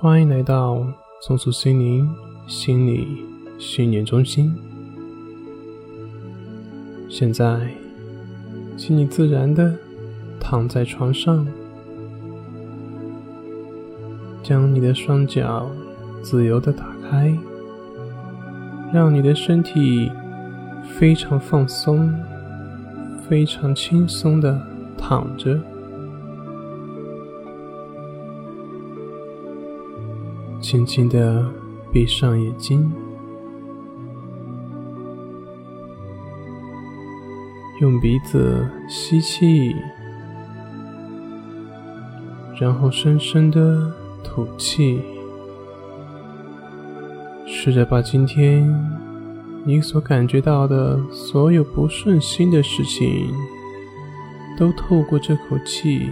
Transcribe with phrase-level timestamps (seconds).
[0.00, 0.86] 欢迎来到
[1.20, 2.08] 松鼠心灵
[2.46, 3.26] 心理
[3.58, 4.54] 训练中心。
[7.08, 7.68] 现在，
[8.76, 9.74] 请你自然的
[10.38, 11.44] 躺在床上，
[14.40, 15.68] 将你的双脚
[16.22, 17.36] 自由的打开，
[18.94, 20.12] 让你的身体
[20.96, 22.14] 非常放松、
[23.28, 24.64] 非常轻松的
[24.96, 25.60] 躺着。
[30.60, 31.48] 轻轻的
[31.92, 32.92] 闭上眼睛，
[37.80, 39.74] 用鼻子吸气，
[42.60, 45.00] 然后深深的吐气。
[47.46, 48.68] 试着把今天
[49.64, 53.32] 你所感觉到的所有不顺心的事情，
[54.58, 56.10] 都透过这口气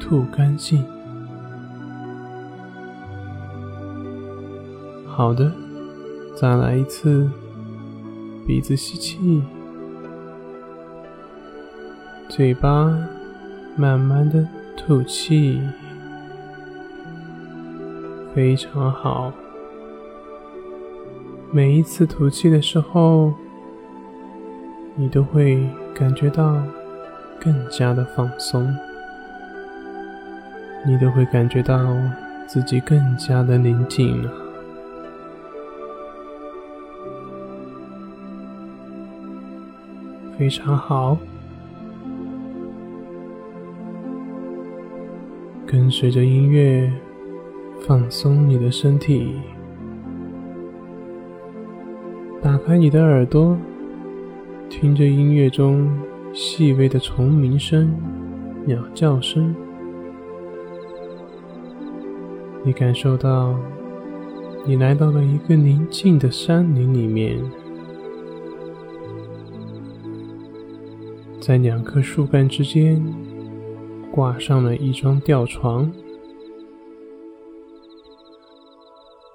[0.00, 0.82] 吐干净。
[5.16, 5.50] 好的，
[6.36, 7.26] 再来一次，
[8.46, 9.42] 鼻子吸气，
[12.28, 12.94] 嘴巴
[13.76, 15.58] 慢慢的吐气，
[18.34, 19.32] 非常好。
[21.50, 23.32] 每一次吐气的时候，
[24.96, 26.62] 你都会感觉到
[27.40, 28.70] 更加的放松，
[30.86, 31.96] 你都会感觉到
[32.46, 34.22] 自己更加的宁静。
[34.22, 34.45] 了。
[40.38, 41.16] 非常好，
[45.66, 46.92] 跟随着音乐
[47.86, 49.32] 放松你的身体，
[52.42, 53.56] 打开你的耳朵，
[54.68, 55.88] 听着音乐中
[56.34, 57.96] 细微的虫鸣声、
[58.66, 59.54] 鸟叫声，
[62.62, 63.58] 你感受到
[64.66, 67.38] 你来到了一个宁静的山林里面。
[71.46, 73.00] 在两棵树干之间
[74.10, 75.88] 挂上了一张吊床，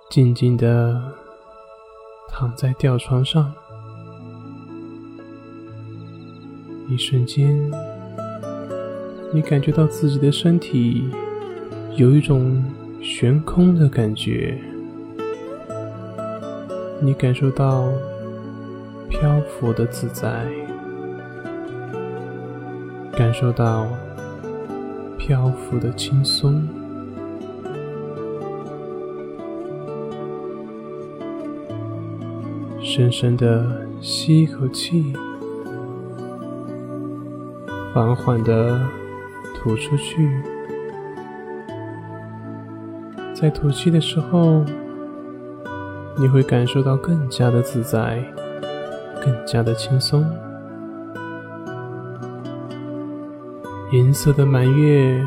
[0.10, 1.02] 静静的
[2.28, 3.54] 躺在吊床上。
[6.90, 7.72] 一瞬间，
[9.34, 11.10] 你感觉到自己的身体
[11.96, 12.62] 有一种
[13.02, 14.62] 悬空的感觉，
[17.00, 17.88] 你感受到
[19.08, 20.46] 漂浮的自在。
[23.14, 23.88] 感受到
[25.18, 26.68] 漂浮的轻松，
[32.82, 35.14] 深深的吸一口气，
[37.94, 38.80] 缓缓的
[39.56, 40.42] 吐出去。
[43.34, 44.64] 在吐气的时候，
[46.18, 48.24] 你会感受到更加的自在，
[49.24, 50.26] 更加的轻松。
[53.92, 55.22] 银色的满月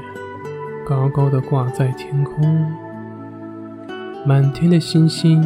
[0.87, 2.73] 高高的挂在天空，
[4.25, 5.45] 满天的星星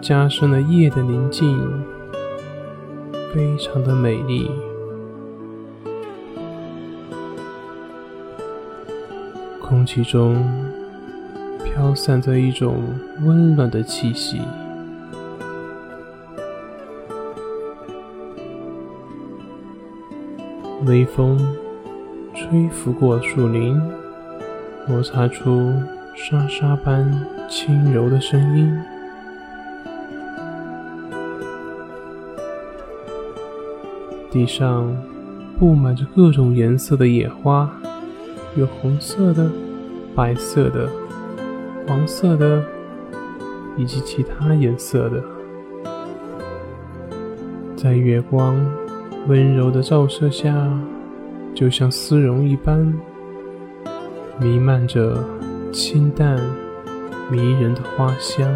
[0.00, 1.58] 加深了夜的宁静，
[3.34, 4.48] 非常的美丽。
[9.60, 10.36] 空气中
[11.64, 12.76] 飘散着一种
[13.22, 14.40] 温暖的气息，
[20.86, 21.40] 微风。
[22.34, 23.78] 吹拂过树林，
[24.88, 25.74] 摩擦出
[26.14, 28.74] 沙沙般轻柔的声音。
[34.30, 34.96] 地上
[35.58, 37.70] 布满着各种颜色的野花，
[38.56, 39.50] 有红色的、
[40.14, 40.88] 白色的、
[41.86, 42.64] 黄色的，
[43.76, 45.22] 以及其他颜色的。
[47.76, 48.56] 在月光
[49.28, 50.66] 温柔的照射下。
[51.54, 52.92] 就像丝绒一般，
[54.40, 55.22] 弥漫着
[55.72, 56.40] 清淡
[57.30, 58.52] 迷人的花香。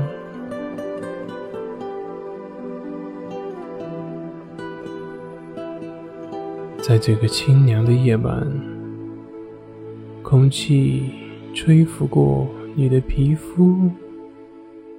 [6.79, 8.47] 在这个清凉的夜晚，
[10.23, 11.11] 空气
[11.53, 13.91] 吹拂过你的皮肤，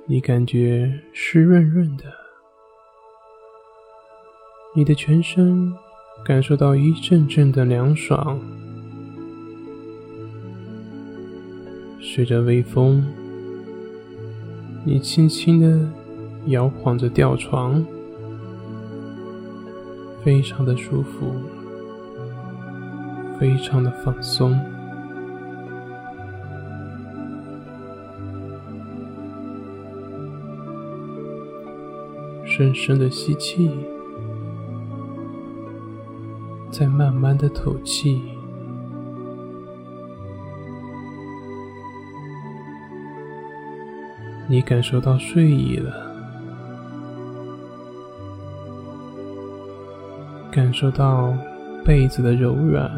[0.05, 2.03] 你感觉湿润润的，
[4.75, 5.73] 你的全身。
[6.23, 8.39] 感受到一阵阵的凉爽。
[11.99, 13.05] 随着微风
[14.83, 15.89] 你轻轻的
[16.47, 17.85] 摇晃着吊床
[20.23, 21.33] 非常的舒服
[23.39, 24.57] 非常的放松。
[32.57, 33.69] 深深的吸气
[36.77, 38.21] 再慢慢的吐气。
[44.47, 45.91] 你感受到睡意了，
[50.51, 51.33] 感受到
[51.83, 52.91] 被子的柔软，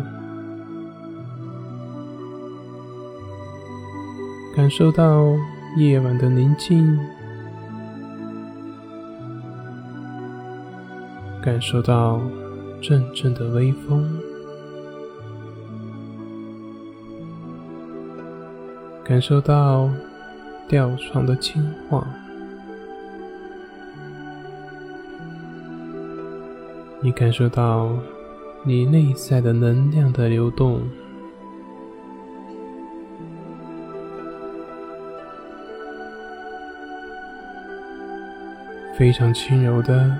[4.57, 5.23] 感受到
[5.77, 6.99] 夜晚的宁静，
[11.41, 12.19] 感受到
[12.81, 14.19] 阵阵的微风，
[19.03, 19.89] 感受到。
[20.67, 22.07] 吊床的轻晃，
[27.01, 27.89] 你感受到
[28.63, 30.83] 你内在的能量的流动，
[38.95, 40.15] 非常轻柔的，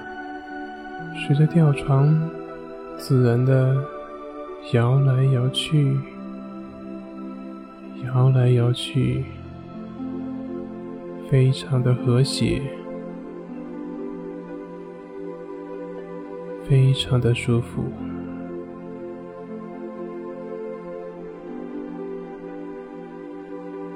[1.28, 2.20] 随着吊床
[3.00, 3.84] 自然的
[4.74, 5.98] 摇来摇去，
[8.04, 9.24] 摇来摇去。
[11.30, 12.62] 非常的和谐，
[16.68, 17.84] 非常的舒服。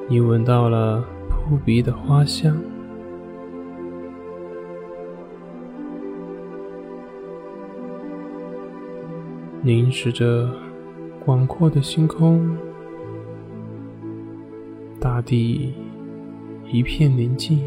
[0.07, 2.55] 你闻到了扑鼻的花香，
[9.63, 10.53] 凝视着
[11.25, 12.55] 广阔的星空，
[14.99, 15.73] 大地。
[16.71, 17.61] 一片宁静，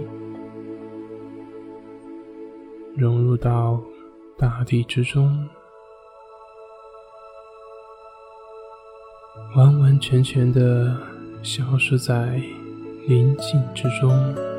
[2.96, 3.80] 融入到
[4.36, 5.48] 大地之中，
[9.54, 10.96] 完完全全的
[11.40, 12.42] 消失在
[13.06, 14.55] 宁静之中。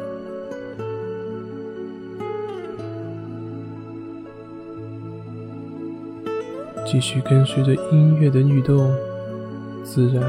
[6.89, 8.95] 继续跟随着音乐的律动，
[9.83, 10.23] 自然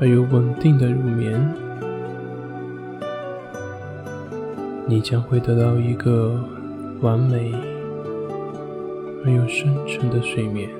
[0.00, 1.38] 而又稳定的入眠。
[4.86, 6.42] 你将会得到一个
[7.02, 7.52] 完美
[9.22, 10.77] 而又深沉的睡眠。